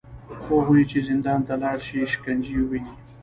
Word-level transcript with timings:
هغوی 0.45 0.81
چې 0.91 0.97
زندان 1.09 1.39
ته 1.47 1.53
لاړ 1.63 1.77
شي، 1.87 1.97
شکنجې 2.13 2.55
وویني 2.59 2.93